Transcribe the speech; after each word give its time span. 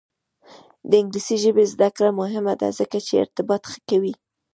د 0.89 0.91
انګلیسي 1.01 1.35
ژبې 1.43 1.63
زده 1.73 1.89
کړه 1.95 2.09
مهمه 2.21 2.53
ده 2.61 2.67
ځکه 2.79 2.97
چې 3.05 3.13
ارتباط 3.23 3.63
ښه 3.71 3.79
کوي. 3.89 4.13